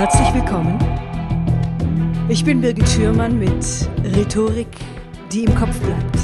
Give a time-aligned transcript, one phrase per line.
[0.00, 0.78] Herzlich willkommen.
[2.30, 4.74] Ich bin Birgit Schürmann mit Rhetorik,
[5.30, 6.16] die im Kopf bleibt.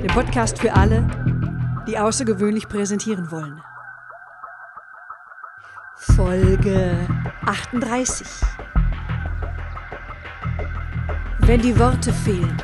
[0.00, 1.04] Der Podcast für alle,
[1.88, 3.60] die außergewöhnlich präsentieren wollen.
[5.96, 6.96] Folge
[7.46, 8.28] 38.
[11.40, 12.62] Wenn die Worte fehlen.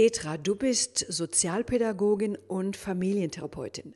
[0.00, 3.94] Petra, du bist Sozialpädagogin und Familientherapeutin.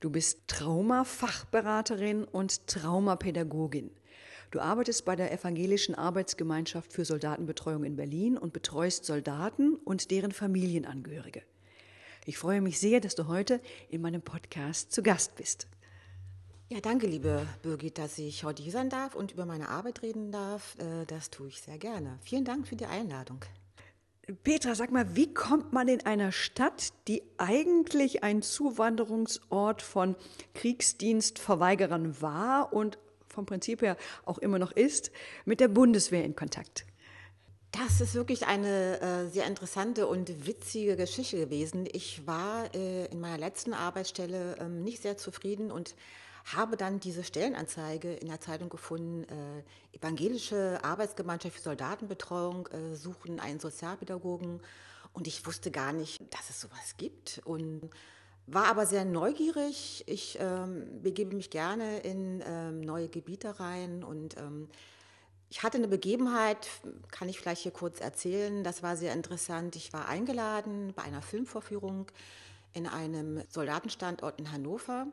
[0.00, 3.92] Du bist Traumafachberaterin und Traumapädagogin.
[4.50, 10.32] Du arbeitest bei der Evangelischen Arbeitsgemeinschaft für Soldatenbetreuung in Berlin und betreust Soldaten und deren
[10.32, 11.42] Familienangehörige.
[12.26, 15.68] Ich freue mich sehr, dass du heute in meinem Podcast zu Gast bist.
[16.68, 20.32] Ja, danke, liebe Birgit, dass ich heute hier sein darf und über meine Arbeit reden
[20.32, 20.76] darf.
[20.80, 22.18] Äh, das tue ich sehr gerne.
[22.22, 23.44] Vielen Dank für die Einladung.
[24.42, 30.16] Petra, sag mal, wie kommt man in einer Stadt, die eigentlich ein Zuwanderungsort von
[30.54, 35.10] Kriegsdienstverweigerern war und vom Prinzip her auch immer noch ist,
[35.44, 36.86] mit der Bundeswehr in Kontakt?
[37.72, 41.88] Das ist wirklich eine äh, sehr interessante und witzige Geschichte gewesen.
[41.92, 45.96] Ich war äh, in meiner letzten Arbeitsstelle äh, nicht sehr zufrieden und
[46.44, 53.40] habe dann diese Stellenanzeige in der Zeitung gefunden, äh, Evangelische Arbeitsgemeinschaft für Soldatenbetreuung äh, suchen
[53.40, 54.60] einen Sozialpädagogen
[55.12, 57.88] und ich wusste gar nicht, dass es sowas gibt und
[58.46, 60.04] war aber sehr neugierig.
[60.06, 64.68] Ich ähm, begebe mich gerne in ähm, neue Gebiete rein und ähm,
[65.48, 66.68] ich hatte eine Begebenheit,
[67.10, 69.76] kann ich vielleicht hier kurz erzählen, das war sehr interessant.
[69.76, 72.10] Ich war eingeladen bei einer Filmvorführung
[72.72, 75.06] in einem Soldatenstandort in Hannover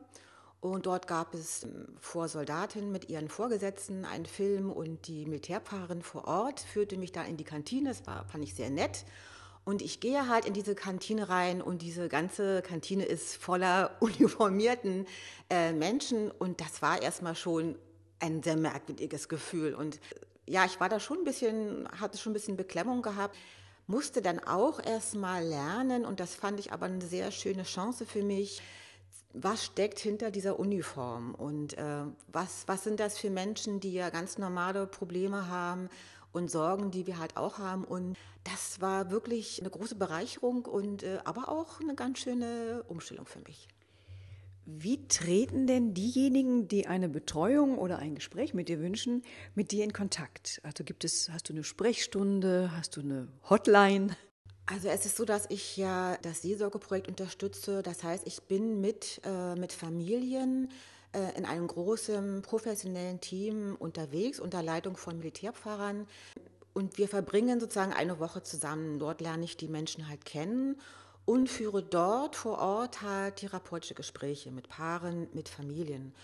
[0.62, 6.02] und dort gab es ähm, vor Soldatinnen mit ihren Vorgesetzten einen Film und die Militärpfarrerin
[6.02, 7.88] vor Ort führte mich dann in die Kantine.
[7.88, 9.04] Das war, fand ich sehr nett.
[9.64, 15.06] Und ich gehe halt in diese Kantine rein und diese ganze Kantine ist voller uniformierten
[15.50, 17.76] äh, Menschen und das war erstmal schon
[18.20, 19.74] ein sehr merkwürdiges Gefühl.
[19.74, 19.98] Und
[20.46, 23.36] ja, ich war da schon ein bisschen, hatte schon ein bisschen Beklemmung gehabt,
[23.88, 28.22] musste dann auch erstmal lernen und das fand ich aber eine sehr schöne Chance für
[28.22, 28.62] mich
[29.34, 34.10] was steckt hinter dieser Uniform und äh, was, was sind das für Menschen, die ja
[34.10, 35.88] ganz normale Probleme haben
[36.32, 37.84] und Sorgen, die wir halt auch haben.
[37.84, 43.26] Und das war wirklich eine große Bereicherung und äh, aber auch eine ganz schöne Umstellung
[43.26, 43.68] für mich.
[44.64, 49.22] Wie treten denn diejenigen, die eine Betreuung oder ein Gespräch mit dir wünschen,
[49.54, 50.60] mit dir in Kontakt?
[50.62, 54.16] Also gibt es, hast du eine Sprechstunde, hast du eine Hotline?
[54.66, 57.82] Also es ist so, dass ich ja das Seelsorgeprojekt unterstütze.
[57.82, 60.70] Das heißt, ich bin mit, äh, mit Familien
[61.12, 66.06] äh, in einem großen professionellen Team unterwegs unter Leitung von Militärpfarrern.
[66.74, 68.98] Und wir verbringen sozusagen eine Woche zusammen.
[68.98, 70.76] Dort lerne ich die Menschen halt kennen
[71.24, 76.14] und führe dort vor Ort halt therapeutische Gespräche mit Paaren, mit Familien.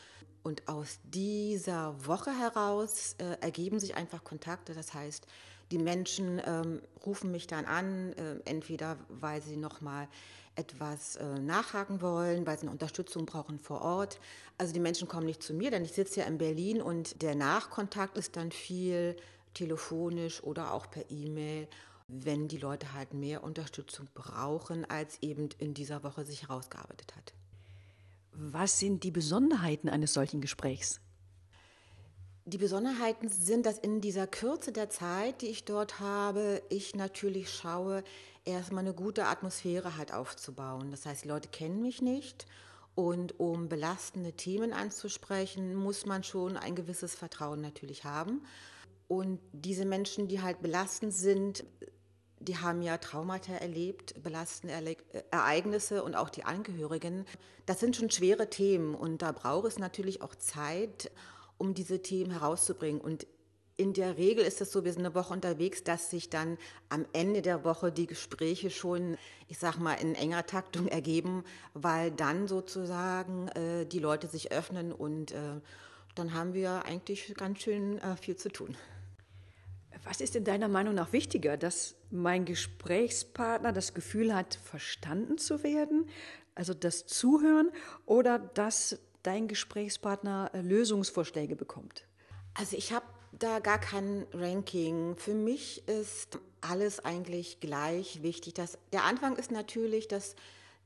[0.48, 4.72] Und aus dieser Woche heraus äh, ergeben sich einfach Kontakte.
[4.72, 5.26] Das heißt,
[5.70, 10.08] die Menschen ähm, rufen mich dann an, äh, entweder weil sie nochmal
[10.54, 14.20] etwas äh, nachhaken wollen, weil sie eine Unterstützung brauchen vor Ort.
[14.56, 17.34] Also die Menschen kommen nicht zu mir, denn ich sitze ja in Berlin und der
[17.34, 19.16] Nachkontakt ist dann viel
[19.52, 21.68] telefonisch oder auch per E-Mail,
[22.06, 27.34] wenn die Leute halt mehr Unterstützung brauchen, als eben in dieser Woche sich herausgearbeitet hat.
[28.40, 31.00] Was sind die Besonderheiten eines solchen Gesprächs?
[32.44, 37.52] Die Besonderheiten sind, dass in dieser Kürze der Zeit, die ich dort habe, ich natürlich
[37.52, 38.04] schaue,
[38.44, 40.92] erstmal eine gute Atmosphäre halt aufzubauen.
[40.92, 42.46] Das heißt, die Leute kennen mich nicht
[42.94, 48.42] und um belastende Themen anzusprechen, muss man schon ein gewisses Vertrauen natürlich haben.
[49.08, 51.64] Und diese Menschen, die halt belastend sind,
[52.40, 54.96] die haben ja Traumata erlebt, belastende
[55.30, 57.24] Ereignisse und auch die Angehörigen.
[57.66, 61.10] Das sind schon schwere Themen und da braucht es natürlich auch Zeit
[61.58, 63.00] um diese Themen herauszubringen.
[63.00, 63.26] Und
[63.76, 66.58] in der Regel ist es so, wir sind eine Woche unterwegs, dass sich dann
[66.88, 71.44] am Ende der Woche die Gespräche schon, ich sag mal, in enger Taktung ergeben,
[71.74, 75.60] weil dann sozusagen äh, die Leute sich öffnen und äh,
[76.14, 78.76] dann haben wir eigentlich ganz schön äh, viel zu tun.
[80.04, 85.62] Was ist in deiner Meinung nach wichtiger, dass mein Gesprächspartner das Gefühl hat, verstanden zu
[85.62, 86.08] werden,
[86.54, 87.70] also das Zuhören,
[88.06, 92.06] oder dass dein Gesprächspartner äh, Lösungsvorschläge bekommt?
[92.54, 95.16] Also ich habe da gar kein Ranking.
[95.16, 98.54] Für mich ist alles eigentlich gleich wichtig.
[98.54, 100.34] Das, der Anfang ist natürlich, dass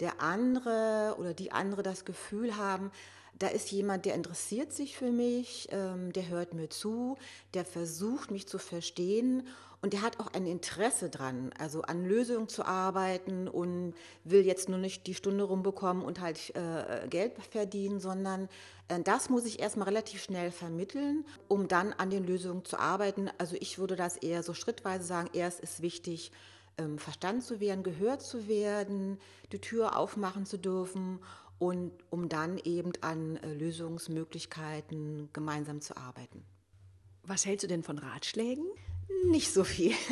[0.00, 2.90] der andere oder die andere das Gefühl haben,
[3.38, 7.16] da ist jemand, der interessiert sich für mich, ähm, der hört mir zu,
[7.54, 9.46] der versucht mich zu verstehen
[9.82, 14.68] und der hat auch ein Interesse dran, also an Lösungen zu arbeiten und will jetzt
[14.68, 18.48] nur nicht die Stunde rumbekommen und halt äh, Geld verdienen, sondern
[18.86, 23.28] äh, das muss ich erstmal relativ schnell vermitteln, um dann an den Lösungen zu arbeiten.
[23.38, 25.30] Also ich würde das eher so schrittweise sagen.
[25.32, 26.30] Erst ist wichtig,
[26.78, 29.18] ähm, verstanden zu werden, gehört zu werden,
[29.50, 31.18] die Tür aufmachen zu dürfen
[31.58, 36.44] und um dann eben an äh, Lösungsmöglichkeiten gemeinsam zu arbeiten.
[37.24, 38.64] Was hältst du denn von Ratschlägen?
[39.24, 39.94] Nicht so viel.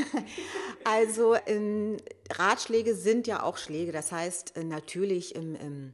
[0.82, 1.98] Also ähm,
[2.30, 3.92] Ratschläge sind ja auch Schläge.
[3.92, 5.92] Das heißt, äh, natürlich im, im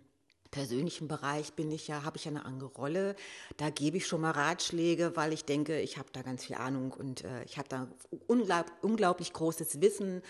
[0.53, 3.17] persönlichen Bereich bin ich ja, habe ich ja eine andere Rolle.
[3.57, 6.93] Da gebe ich schon mal Ratschläge, weil ich denke, ich habe da ganz viel Ahnung
[6.93, 7.89] und äh, ich habe da
[8.27, 10.23] unglaub, unglaublich großes Wissen,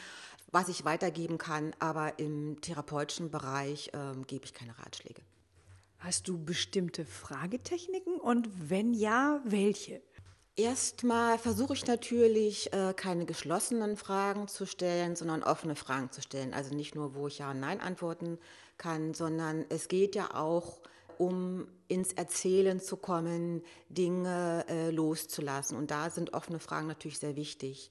[0.51, 1.73] was ich weitergeben kann.
[1.79, 5.23] Aber im therapeutischen Bereich äh, gebe ich keine Ratschläge.
[5.99, 10.03] Hast du bestimmte Fragetechniken und wenn ja, welche?
[10.59, 16.55] Erstmal versuche ich natürlich, äh, keine geschlossenen Fragen zu stellen, sondern offene Fragen zu stellen.
[16.55, 18.39] Also nicht nur, wo ich Ja und Nein antworten
[18.79, 20.81] kann, sondern es geht ja auch
[21.19, 25.77] um ins Erzählen zu kommen, Dinge äh, loszulassen.
[25.77, 27.91] Und da sind offene Fragen natürlich sehr wichtig.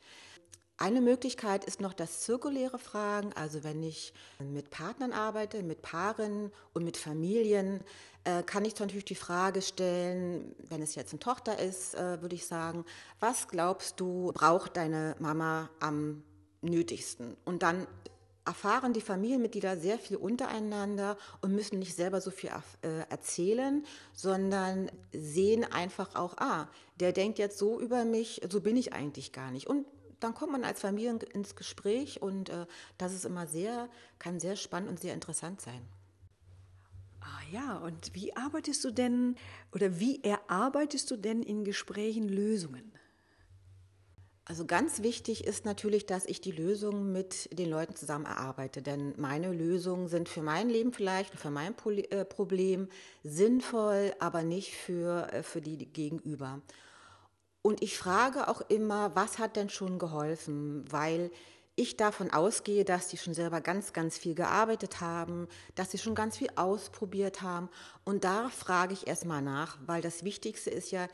[0.77, 6.51] Eine Möglichkeit ist noch das zirkuläre Fragen, also wenn ich mit Partnern arbeite, mit Paaren
[6.73, 7.79] und mit Familien,
[8.25, 12.35] äh, kann ich natürlich die Frage stellen, wenn es jetzt eine Tochter ist, äh, würde
[12.35, 12.83] ich sagen,
[13.21, 16.23] was glaubst du, braucht deine Mama am
[16.61, 17.37] nötigsten?
[17.45, 17.87] Und dann
[18.45, 22.51] erfahren die Familienmitglieder sehr viel untereinander und müssen nicht selber so viel
[22.81, 26.67] äh, erzählen, sondern sehen einfach auch, ah,
[26.99, 29.67] der denkt jetzt so über mich, so bin ich eigentlich gar nicht.
[29.67, 29.85] Und
[30.19, 32.65] dann kommt man als Familie ins Gespräch und äh,
[32.97, 33.89] das ist immer sehr,
[34.19, 35.81] kann sehr spannend und sehr interessant sein.
[37.21, 39.35] Ah ja, und wie arbeitest du denn
[39.71, 42.91] oder wie erarbeitest du denn in Gesprächen Lösungen?
[44.47, 49.15] Also ganz wichtig ist natürlich, dass ich die Lösungen mit den Leuten zusammen erarbeite, denn
[49.17, 51.73] meine Lösungen sind für mein Leben vielleicht und für mein
[52.11, 52.87] äh, Problem
[53.23, 56.61] sinnvoll, aber nicht für, äh, für die Gegenüber.
[57.65, 60.85] Und ich frage auch immer, was hat denn schon geholfen?
[60.87, 61.31] Weil
[61.75, 66.13] ich davon ausgehe, dass die schon selber ganz, ganz viel gearbeitet haben, dass sie schon
[66.13, 67.69] ganz viel ausprobiert haben.
[68.03, 71.07] Und da frage ich erstmal nach, weil das Wichtigste ist ja,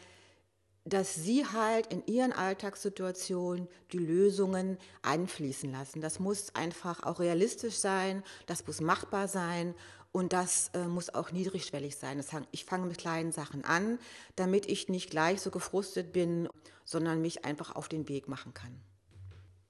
[0.84, 6.02] dass sie halt in ihren Alltagssituationen die Lösungen einfließen lassen.
[6.02, 9.74] Das muss einfach auch realistisch sein, das muss machbar sein
[10.12, 12.18] und das äh, muss auch niedrigschwellig sein.
[12.18, 13.98] Das, ich fange mit kleinen Sachen an,
[14.36, 16.50] damit ich nicht gleich so gefrustet bin,
[16.84, 18.82] sondern mich einfach auf den Weg machen kann.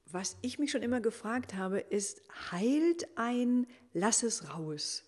[0.08, 2.22] Was ich mich schon immer gefragt habe, ist,
[2.52, 5.04] heilt ein Lass es raus?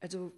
[0.00, 0.32] Also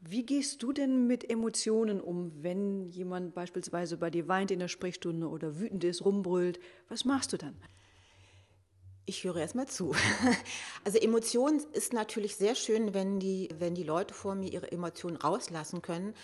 [0.00, 4.68] wie gehst du denn mit Emotionen um, wenn jemand beispielsweise bei dir weint in der
[4.68, 6.58] Sprechstunde oder wütend ist, rumbrüllt?
[6.88, 7.56] Was machst du dann?
[9.10, 9.92] Ich höre erstmal zu.
[10.84, 15.16] Also Emotionen ist natürlich sehr schön, wenn die, wenn die Leute vor mir ihre Emotionen
[15.16, 16.14] rauslassen können.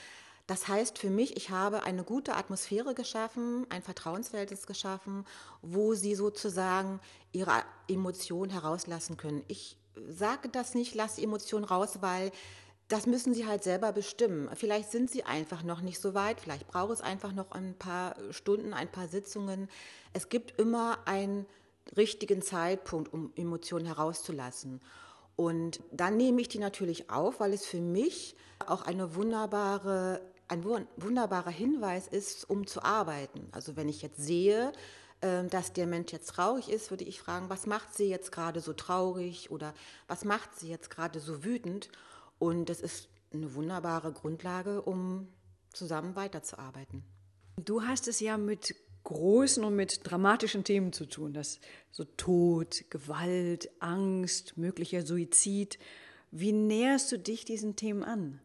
[0.46, 5.24] Das heißt für mich, ich habe eine gute Atmosphäre geschaffen, ein Vertrauensverhältnis geschaffen,
[5.62, 7.00] wo sie sozusagen
[7.32, 9.42] ihre Emotionen herauslassen können.
[9.48, 9.76] Ich
[10.08, 12.30] sage das nicht, lasse die Emotionen raus, weil
[12.86, 14.48] das müssen sie halt selber bestimmen.
[14.54, 18.14] Vielleicht sind sie einfach noch nicht so weit, vielleicht braucht es einfach noch ein paar
[18.30, 19.68] Stunden, ein paar Sitzungen.
[20.12, 21.46] Es gibt immer ein
[21.96, 24.80] richtigen Zeitpunkt, um Emotionen herauszulassen.
[25.36, 30.64] Und dann nehme ich die natürlich auf, weil es für mich auch eine wunderbare, ein
[30.64, 33.48] wunderbarer Hinweis ist, um zu arbeiten.
[33.52, 34.72] Also wenn ich jetzt sehe,
[35.22, 38.60] ähm, dass der Mensch jetzt traurig ist, würde ich fragen, was macht sie jetzt gerade
[38.60, 39.74] so traurig oder
[40.08, 41.90] was macht sie jetzt gerade so wütend?
[42.38, 45.28] Und das ist eine wunderbare Grundlage, um
[45.72, 47.02] zusammen weiterzuarbeiten.
[47.56, 48.74] Du hast es ja mit
[49.06, 51.60] großen und mit dramatischen Themen zu tun, das
[51.90, 55.78] so Tod, Gewalt, Angst, möglicher Suizid.
[56.30, 58.40] Wie näherst du dich diesen Themen an?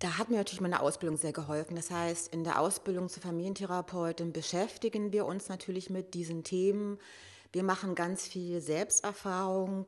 [0.00, 1.76] Da hat mir natürlich meine Ausbildung sehr geholfen.
[1.76, 6.98] Das heißt, in der Ausbildung zur Familientherapeutin beschäftigen wir uns natürlich mit diesen Themen.
[7.52, 9.86] Wir machen ganz viel Selbsterfahrung.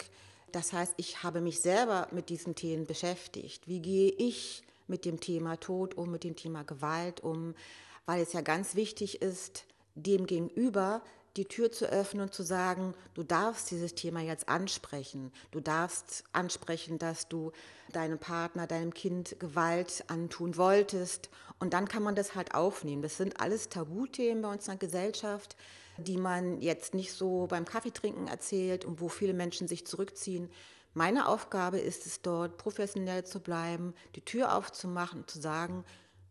[0.53, 3.67] Das heißt, ich habe mich selber mit diesen Themen beschäftigt.
[3.67, 7.57] Wie gehe ich mit dem Thema Tod um, mit dem Thema Gewalt um?
[8.07, 11.03] Weil es ja ganz wichtig ist, dem gegenüber
[11.37, 15.33] die Tür zu öffnen und zu sagen, du darfst dieses Thema jetzt ansprechen.
[15.51, 17.51] Du darfst ansprechen, dass du
[17.93, 21.31] deinem Partner, deinem Kind Gewalt antun wolltest.
[21.59, 23.03] Und dann kann man das halt aufnehmen.
[23.03, 25.57] Das sind alles Tabuthemen bei uns in der Gesellschaft,
[25.97, 30.51] die man jetzt nicht so beim Kaffeetrinken erzählt und wo viele Menschen sich zurückziehen.
[30.93, 35.85] Meine Aufgabe ist es dort, professionell zu bleiben, die Tür aufzumachen und zu sagen,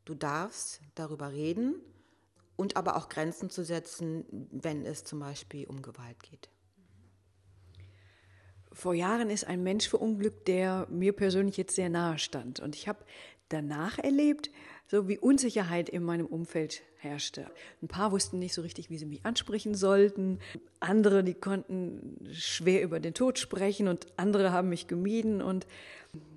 [0.06, 1.76] du darfst darüber reden
[2.56, 6.50] und aber auch Grenzen zu setzen, wenn es zum Beispiel um Gewalt geht.
[8.72, 12.60] Vor Jahren ist ein Mensch verunglückt, der mir persönlich jetzt sehr nahe stand.
[12.60, 13.06] Und ich habe
[13.54, 14.50] danach erlebt,
[14.88, 17.46] so wie Unsicherheit in meinem Umfeld herrschte.
[17.82, 20.40] Ein paar wussten nicht so richtig, wie sie mich ansprechen sollten.
[20.80, 25.42] Andere, die konnten schwer über den Tod sprechen und andere haben mich gemieden.
[25.42, 25.68] Und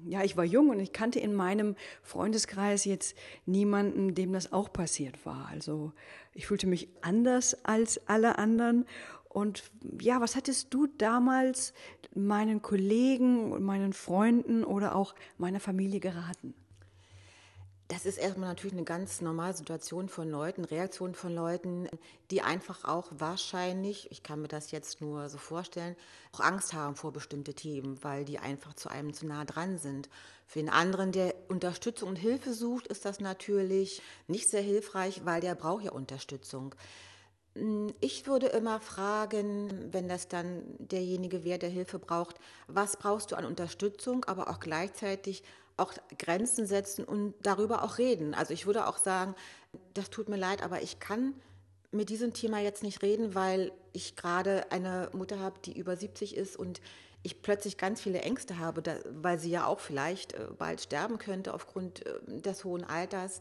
[0.07, 4.73] ja, ich war jung und ich kannte in meinem Freundeskreis jetzt niemanden, dem das auch
[4.73, 5.49] passiert war.
[5.51, 5.93] Also
[6.35, 8.87] ich fühlte mich anders als alle anderen.
[9.29, 9.65] Und
[10.01, 11.75] ja, was hattest du damals
[12.15, 16.55] meinen Kollegen meinen Freunden oder auch meiner Familie geraten?
[17.89, 21.89] Das ist erstmal natürlich eine ganz normale Situation von Leuten, Reaktion von Leuten,
[22.33, 25.95] die einfach auch wahrscheinlich, ich kann mir das jetzt nur so vorstellen,
[26.33, 30.09] auch Angst haben vor bestimmte Themen, weil die einfach zu einem zu nah dran sind.
[30.49, 35.41] Für den anderen, der Unterstützung und Hilfe sucht, ist das natürlich nicht sehr hilfreich, weil
[35.41, 36.75] der braucht ja Unterstützung.
[38.01, 43.37] Ich würde immer fragen, wenn das dann derjenige wäre, der Hilfe braucht, was brauchst du
[43.37, 45.45] an Unterstützung, aber auch gleichzeitig
[45.77, 48.35] auch Grenzen setzen und darüber auch reden.
[48.35, 49.35] Also ich würde auch sagen,
[49.95, 51.35] das tut mir leid, aber ich kann
[51.91, 56.37] mit diesem Thema jetzt nicht reden, weil ich gerade eine Mutter habe, die über 70
[56.37, 56.81] ist und
[57.23, 61.55] ich plötzlich ganz viele Ängste habe, weil sie ja auch vielleicht äh, bald sterben könnte
[61.55, 63.41] aufgrund äh, des hohen Alters.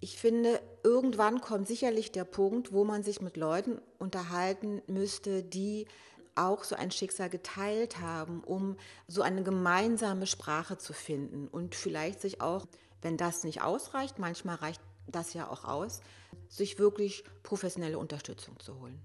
[0.00, 5.86] Ich finde, irgendwann kommt sicherlich der Punkt, wo man sich mit Leuten unterhalten müsste, die
[6.36, 8.76] auch so ein Schicksal geteilt haben, um
[9.08, 12.66] so eine gemeinsame Sprache zu finden und vielleicht sich auch,
[13.02, 16.00] wenn das nicht ausreicht, manchmal reicht das ja auch aus,
[16.48, 19.00] sich wirklich professionelle Unterstützung zu holen.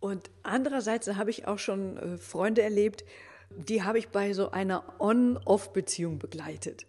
[0.00, 3.04] Und andererseits habe ich auch schon äh, Freunde erlebt,
[3.50, 6.86] die habe ich bei so einer On-Off-Beziehung begleitet.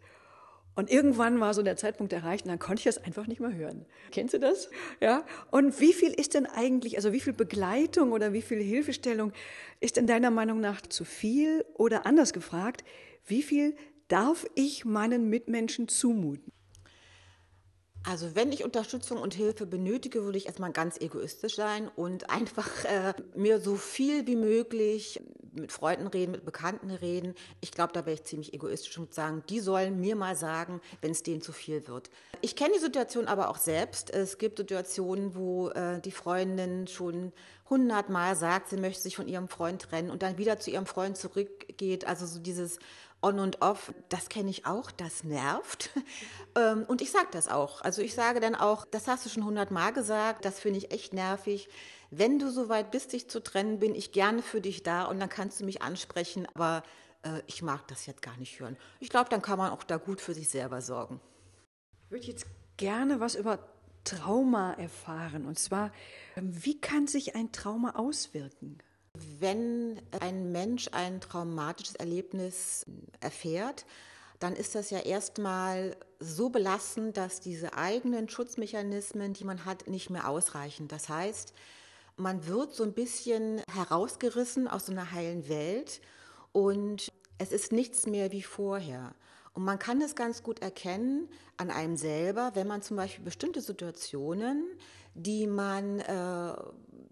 [0.77, 3.51] Und irgendwann war so der Zeitpunkt erreicht und dann konnte ich das einfach nicht mehr
[3.51, 3.87] hören.
[4.11, 4.69] Kennst du das?
[5.01, 5.25] Ja?
[5.49, 9.33] Und wie viel ist denn eigentlich, also wie viel Begleitung oder wie viel Hilfestellung
[9.79, 11.65] ist in deiner Meinung nach zu viel?
[11.73, 12.83] Oder anders gefragt,
[13.25, 13.75] wie viel
[14.07, 16.51] darf ich meinen Mitmenschen zumuten?
[18.09, 22.85] Also wenn ich Unterstützung und Hilfe benötige, würde ich erstmal ganz egoistisch sein und einfach
[22.85, 25.19] äh, mir so viel wie möglich
[25.53, 27.33] mit Freunden reden, mit Bekannten reden.
[27.61, 31.11] Ich glaube, da wäre ich ziemlich egoistisch und sagen, die sollen mir mal sagen, wenn
[31.11, 32.11] es denen zu viel wird.
[32.41, 34.13] Ich kenne die Situation aber auch selbst.
[34.13, 37.33] Es gibt Situationen, wo äh, die Freundin schon
[37.69, 41.17] hundertmal sagt, sie möchte sich von ihrem Freund trennen und dann wieder zu ihrem Freund
[41.17, 42.05] zurückgeht.
[42.05, 42.79] Also so dieses
[43.21, 45.89] On und Off, das kenne ich auch, das nervt.
[46.55, 47.81] Ähm, und ich sage das auch.
[47.81, 51.13] Also ich sage dann auch, das hast du schon hundertmal gesagt, das finde ich echt
[51.13, 51.69] nervig
[52.09, 55.29] wenn du soweit bist, dich zu trennen, bin ich gerne für dich da und dann
[55.29, 56.83] kannst du mich ansprechen, aber
[57.23, 58.77] äh, ich mag das jetzt gar nicht hören.
[58.99, 61.19] Ich glaube, dann kann man auch da gut für sich selber sorgen.
[62.05, 62.45] Ich würde jetzt
[62.77, 63.59] gerne was über
[64.03, 65.45] Trauma erfahren.
[65.45, 65.91] Und zwar,
[66.37, 68.77] ähm, wie kann sich ein Trauma auswirken?
[69.39, 72.85] Wenn ein Mensch ein traumatisches Erlebnis
[73.19, 73.85] erfährt,
[74.39, 80.09] dann ist das ja erstmal so belastend, dass diese eigenen Schutzmechanismen, die man hat, nicht
[80.09, 80.87] mehr ausreichen.
[80.87, 81.53] Das heißt,
[82.17, 86.01] man wird so ein bisschen herausgerissen aus so einer heilen Welt
[86.51, 89.13] und es ist nichts mehr wie vorher.
[89.53, 93.61] Und man kann es ganz gut erkennen an einem selber, wenn man zum Beispiel bestimmte
[93.61, 94.63] Situationen,
[95.15, 96.53] die man äh,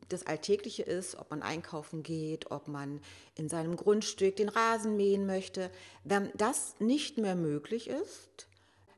[0.10, 3.02] das Alltägliche ist, ob man einkaufen geht, ob man
[3.36, 5.70] in seinem Grundstück den Rasen mähen möchte,
[6.04, 8.48] wenn das nicht mehr möglich ist,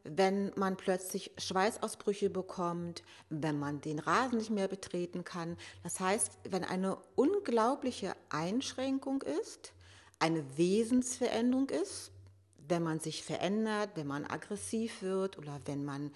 [0.04, 5.58] wenn man plötzlich Schweißausbrüche bekommt, wenn man den Rasen nicht mehr betreten kann.
[5.84, 9.74] Das heißt, wenn eine unglaubliche Einschränkung ist,
[10.20, 12.12] eine Wesensveränderung ist,
[12.68, 16.12] wenn man sich verändert, wenn man aggressiv wird oder wenn man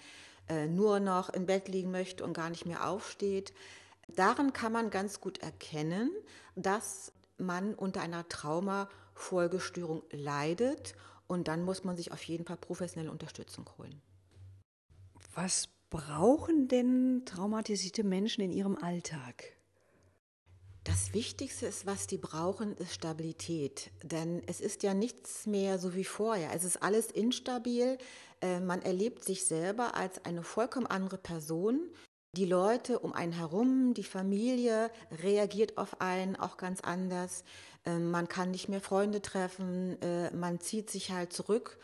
[0.48, 3.52] äh, nur noch im Bett liegen möchte und gar nicht mehr aufsteht,
[4.18, 6.10] daran kann man ganz gut erkennen,
[6.54, 10.94] dass man unter einer Traumafolgestörung leidet
[11.26, 14.00] und dann muss man sich auf jeden Fall professionelle Unterstützung holen.
[15.34, 19.56] Was brauchen denn traumatisierte Menschen in ihrem Alltag?
[20.84, 23.92] Das Wichtigste ist, was die brauchen, ist Stabilität.
[24.02, 26.52] Denn es ist ja nichts mehr so wie vorher.
[26.54, 27.98] Es ist alles instabil.
[28.40, 31.88] Äh, man erlebt sich selber als eine vollkommen andere Person.
[32.34, 34.90] Die Leute um einen herum, die Familie
[35.22, 37.44] reagiert auf einen auch ganz anders.
[37.84, 41.78] Ähm, man kann nicht mehr Freunde treffen, äh, man zieht sich halt zurück.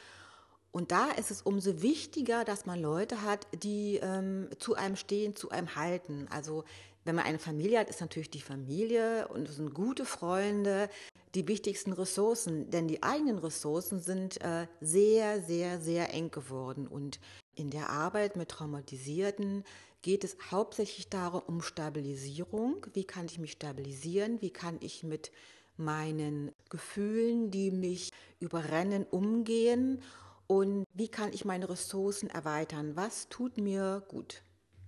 [0.72, 5.36] Und da ist es umso wichtiger, dass man Leute hat, die ähm, zu einem stehen,
[5.36, 6.28] zu einem halten.
[6.30, 6.64] Also
[7.04, 10.88] Wenn man eine Familie hat, ist natürlich die Familie und es sind gute Freunde
[11.34, 16.86] die wichtigsten Ressourcen, denn die eigenen Ressourcen sind äh, sehr, sehr, sehr eng geworden.
[16.86, 17.20] Und
[17.58, 19.64] in der Arbeit mit Traumatisierten
[20.02, 22.86] geht es hauptsächlich darum, um Stabilisierung.
[22.92, 24.40] Wie kann ich mich stabilisieren?
[24.40, 25.32] Wie kann ich mit
[25.76, 30.02] meinen Gefühlen, die mich überrennen, umgehen?
[30.46, 32.96] Und wie kann ich meine Ressourcen erweitern?
[32.96, 34.42] Was tut mir gut?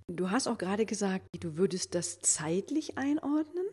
[0.06, 3.66] Du hast auch gerade gesagt, du würdest das zeitlich einordnen.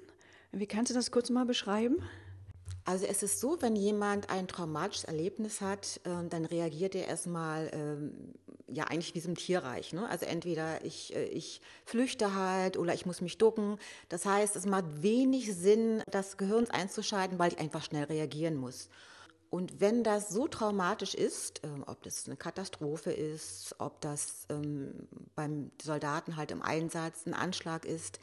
[0.51, 1.97] Wie kannst du das kurz mal beschreiben?
[2.87, 7.69] Also es ist so, wenn jemand ein traumatisches Erlebnis hat, äh, dann reagiert er erstmal
[7.73, 8.33] ähm,
[8.65, 9.91] ja eigentlich wie so ein Tierreich.
[9.91, 10.07] Ne?
[10.09, 13.77] Also entweder ich, äh, ich flüchte halt oder ich muss mich ducken.
[14.07, 18.87] Das heißt, es macht wenig Sinn, das Gehirn einzuschalten, weil ich einfach schnell reagieren muss.
[19.49, 25.09] Und wenn das so traumatisch ist, äh, ob das eine Katastrophe ist, ob das ähm,
[25.35, 28.21] beim Soldaten halt im Einsatz ein Anschlag ist,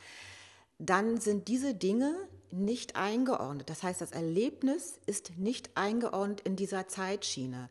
[0.79, 2.17] dann sind diese Dinge
[2.53, 3.71] nicht eingeordnet.
[3.71, 7.71] Das heißt, das Erlebnis ist nicht eingeordnet in dieser Zeitschiene.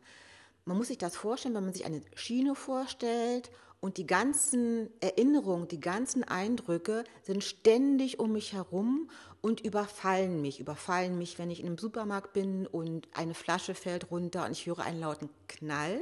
[0.64, 3.50] Man muss sich das vorstellen, wenn man sich eine Schiene vorstellt
[3.80, 9.10] und die ganzen Erinnerungen, die ganzen Eindrücke sind ständig um mich herum
[9.42, 10.58] und überfallen mich.
[10.58, 14.64] Überfallen mich, wenn ich in einem Supermarkt bin und eine Flasche fällt runter und ich
[14.64, 16.00] höre einen lauten Knall.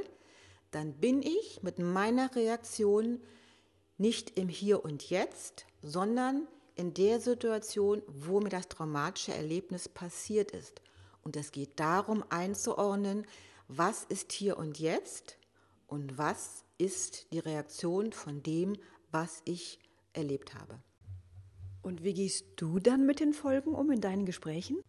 [0.71, 3.19] Dann bin ich mit meiner Reaktion
[3.97, 10.51] nicht im Hier und Jetzt, sondern in der Situation, wo mir das traumatische Erlebnis passiert
[10.51, 10.81] ist.
[11.21, 13.25] Und es geht darum einzuordnen,
[13.67, 15.37] was ist hier und jetzt
[15.87, 18.75] und was ist die Reaktion von dem,
[19.11, 19.79] was ich
[20.13, 20.79] erlebt habe.
[21.81, 24.81] Und wie gehst du dann mit den Folgen um in deinen Gesprächen?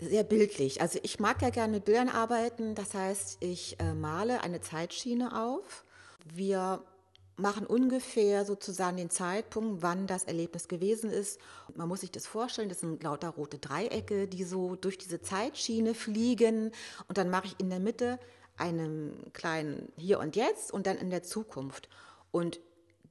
[0.00, 0.80] Sehr bildlich.
[0.80, 2.74] Also ich mag ja gerne mit Bildern arbeiten.
[2.74, 5.84] Das heißt, ich äh, male eine Zeitschiene auf.
[6.24, 6.82] Wir
[7.38, 11.40] machen ungefähr sozusagen den Zeitpunkt, wann das Erlebnis gewesen ist.
[11.74, 15.94] Man muss sich das vorstellen, das sind lauter rote Dreiecke, die so durch diese Zeitschiene
[15.94, 16.72] fliegen.
[17.06, 18.18] Und dann mache ich in der Mitte
[18.56, 21.88] einen kleinen Hier und Jetzt und dann in der Zukunft.
[22.32, 22.60] Und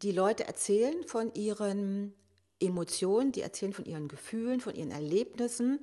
[0.01, 2.13] die Leute erzählen von ihren
[2.59, 5.79] Emotionen, die erzählen von ihren Gefühlen, von ihren Erlebnissen.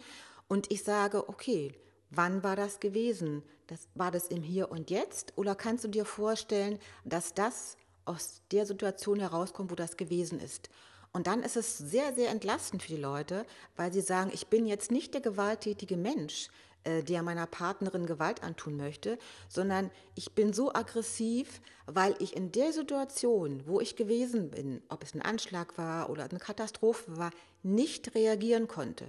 [0.49, 1.73] Und ich sage, okay,
[2.11, 3.43] wann war das gewesen?
[3.67, 5.33] Das, war das im Hier und Jetzt?
[5.37, 10.69] Oder kannst du dir vorstellen, dass das aus der Situation herauskommt, wo das gewesen ist.
[11.13, 14.67] Und dann ist es sehr, sehr entlastend für die Leute, weil sie sagen, ich bin
[14.67, 16.49] jetzt nicht der gewalttätige Mensch,
[16.83, 22.53] äh, der meiner Partnerin Gewalt antun möchte, sondern ich bin so aggressiv, weil ich in
[22.53, 27.31] der Situation, wo ich gewesen bin, ob es ein Anschlag war oder eine Katastrophe war,
[27.63, 29.07] nicht reagieren konnte.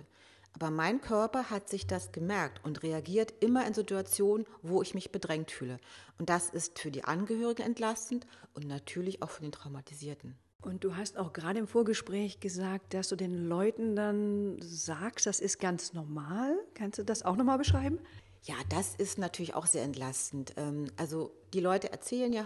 [0.56, 5.12] Aber mein Körper hat sich das gemerkt und reagiert immer in Situationen, wo ich mich
[5.12, 5.80] bedrängt fühle.
[6.18, 10.38] Und das ist für die Angehörigen entlastend und natürlich auch für den Traumatisierten.
[10.62, 15.42] Und du hast auch gerade im Vorgespräch gesagt, dass du den Leuten dann sagst, das
[15.42, 16.58] ist ganz normal.
[16.74, 18.00] Kannst du das auch nochmal beschreiben?
[18.46, 20.54] Ja, das ist natürlich auch sehr entlastend.
[20.56, 22.46] Ähm, also die Leute erzählen ja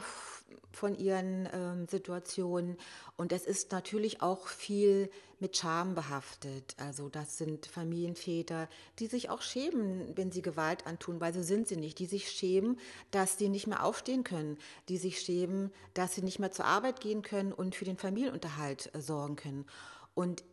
[0.71, 2.77] von ihren ähm, Situationen.
[3.17, 5.09] Und es ist natürlich auch viel
[5.41, 6.73] mit Scham behaftet.
[6.77, 11.67] Also das sind Familienväter, die sich auch schämen, wenn sie Gewalt antun, weil so sind
[11.67, 11.99] sie nicht.
[11.99, 12.79] Die sich schämen,
[13.11, 14.57] dass sie nicht mehr aufstehen können.
[14.87, 18.95] Die sich schämen, dass sie nicht mehr zur Arbeit gehen können und für den Familienunterhalt
[18.95, 19.65] äh, sorgen können.
[20.13, 20.45] Und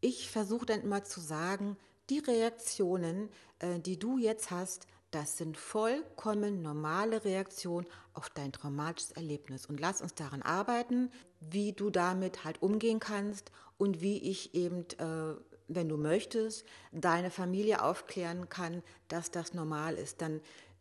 [0.00, 1.76] ich versuche dann immer zu sagen,
[2.10, 9.12] die Reaktionen, äh, die du jetzt hast, das sind vollkommen normale Reaktionen auf dein traumatisches
[9.12, 9.64] Erlebnis.
[9.64, 14.84] Und lass uns daran arbeiten, wie du damit halt umgehen kannst und wie ich eben,
[14.98, 15.34] äh,
[15.68, 20.20] wenn du möchtest, deine Familie aufklären kann, dass das normal ist.
[20.20, 20.40] Dann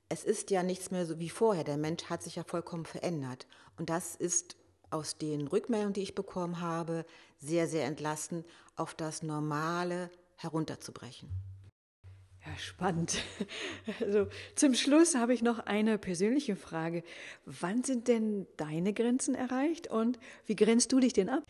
[0.10, 1.64] es ist ja nichts mehr so wie vorher.
[1.64, 3.48] Der Mensch hat sich ja vollkommen verändert.
[3.78, 4.56] Und das ist
[4.90, 7.06] aus den Rückmeldungen, die ich bekommen habe,
[7.40, 11.30] sehr, sehr entlastend, auf das Normale herunterzubrechen.
[12.46, 13.18] Ja, spannend.
[14.02, 17.04] Also zum Schluss habe ich noch eine persönliche Frage.
[17.46, 21.44] Wann sind denn deine Grenzen erreicht und wie grenzt du dich denn ab?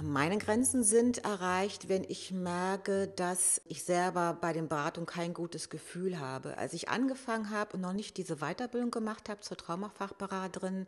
[0.00, 5.68] Meine Grenzen sind erreicht, wenn ich merke, dass ich selber bei den Beratungen kein gutes
[5.68, 6.58] Gefühl habe.
[6.58, 10.86] Als ich angefangen habe und noch nicht diese Weiterbildung gemacht habe zur Traumafachberaterin,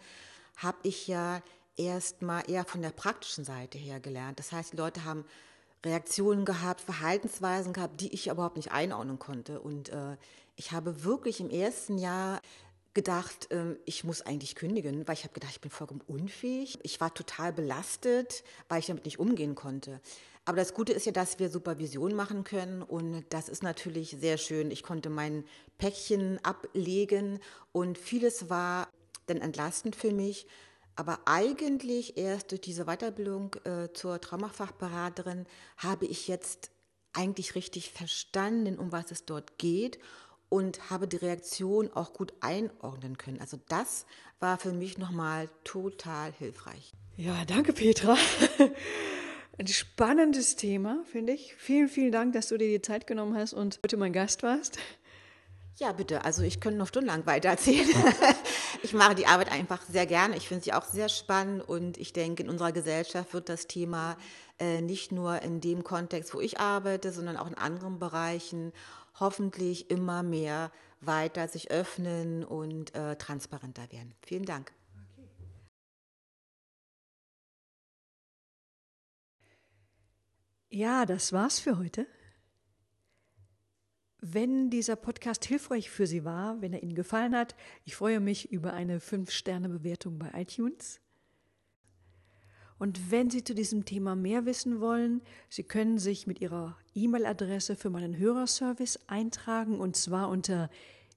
[0.57, 1.43] habe ich ja
[1.77, 4.39] erst mal eher von der praktischen Seite her gelernt.
[4.39, 5.25] Das heißt, die Leute haben
[5.87, 9.61] Reaktionen gehabt, Verhaltensweisen gehabt, die ich überhaupt nicht einordnen konnte.
[9.61, 10.17] Und äh,
[10.57, 12.41] ich habe wirklich im ersten Jahr
[12.95, 16.79] gedacht, äh, ich muss eigentlich kündigen, weil ich habe gedacht, ich bin vollkommen unfähig.
[16.83, 20.01] Ich war total belastet, weil ich damit nicht umgehen konnte.
[20.47, 24.39] Aber das Gute ist ja, dass wir Supervision machen können und das ist natürlich sehr
[24.39, 24.71] schön.
[24.71, 25.45] Ich konnte mein
[25.77, 27.41] Päckchen ablegen
[27.73, 28.89] und vieles war
[29.27, 30.47] dann entlastend für mich,
[30.97, 36.71] Aber eigentlich erst durch diese Weiterbildung äh, zur Traumafachberaterin habe ich jetzt
[37.13, 39.99] eigentlich richtig verstanden, um was es dort geht
[40.49, 43.41] und habe die Reaktion auch gut einordnen können.
[43.41, 44.07] Also das
[44.41, 46.93] war für mich nochmal total hilfreich.
[47.17, 48.17] Ja, danke Petra.
[49.59, 51.55] Ein spannendes Thema, finde ich.
[51.57, 54.79] Vielen, vielen Dank, dass du dir die Zeit genommen hast und heute mein Gast warst.
[55.79, 56.25] Ja, bitte.
[56.25, 57.87] Also ich könnte noch stundenlang weitererzählen.
[58.83, 60.37] ich mache die Arbeit einfach sehr gerne.
[60.37, 64.17] Ich finde sie auch sehr spannend und ich denke, in unserer Gesellschaft wird das Thema
[64.59, 68.73] äh, nicht nur in dem Kontext, wo ich arbeite, sondern auch in anderen Bereichen
[69.21, 70.71] hoffentlich immer mehr
[71.03, 74.15] weiter sich öffnen und äh, transparenter werden.
[74.23, 74.73] Vielen Dank.
[80.71, 82.07] Ja, das war's für heute.
[84.21, 88.51] Wenn dieser Podcast hilfreich für Sie war, wenn er Ihnen gefallen hat, ich freue mich
[88.51, 91.03] über eine 5-Sterne-Bewertung bei iTunes.
[92.79, 97.77] Und wenn Sie zu diesem Thema mehr wissen wollen, Sie können sich mit Ihrer E-Mail-Adresse
[97.77, 100.71] für meinen Hörerservice eintragen und zwar unter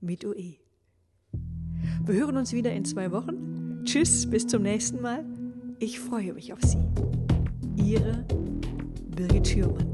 [0.00, 0.56] mit UE.
[2.06, 3.53] Wir hören uns wieder in zwei Wochen.
[3.84, 5.24] Tschüss, bis zum nächsten Mal.
[5.78, 6.78] Ich freue mich auf Sie.
[7.76, 8.24] Ihre
[9.14, 9.93] Birgit Schürmann.